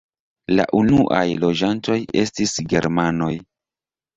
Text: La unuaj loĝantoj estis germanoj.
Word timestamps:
La 0.59 0.63
unuaj 0.77 1.21
loĝantoj 1.43 1.99
estis 2.25 2.57
germanoj. 2.73 3.33